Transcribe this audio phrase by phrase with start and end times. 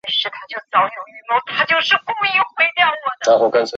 [0.01, 0.01] 阿正把杯面设计成一个令人想拥抱的可
[2.81, 3.65] 爱外观。